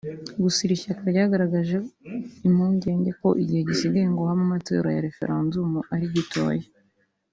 [0.43, 1.75] Gusa iri shyaka ryagaragaje
[2.47, 6.65] impungenge ko igihe gisigaye ngo habe amatora ya referendumu ari gitoya